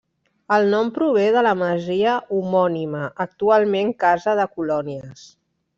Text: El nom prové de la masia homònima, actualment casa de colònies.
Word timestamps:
El 0.55 0.63
nom 0.69 0.87
prové 0.95 1.25
de 1.35 1.43
la 1.47 1.51
masia 1.59 2.15
homònima, 2.39 3.05
actualment 3.29 3.95
casa 4.07 4.39
de 4.43 4.53
colònies. 4.59 5.29